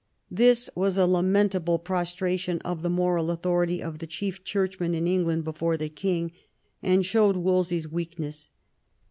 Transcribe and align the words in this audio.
This 0.31 0.67
was 0.73 0.97
a 0.97 1.05
lamentable 1.05 1.77
prostration 1.77 2.57
of 2.61 2.81
the 2.81 2.89
moral 2.89 3.29
authority 3.29 3.83
of 3.83 3.99
the 3.99 4.07
chief 4.07 4.43
churchman 4.43 4.95
in 4.95 5.07
England 5.07 5.43
before 5.43 5.77
the 5.77 5.89
king, 5.89 6.31
and 6.81 7.05
showed 7.05 7.35
Wolsey's 7.35 7.87
weak 7.87 8.17
ness. 8.17 8.49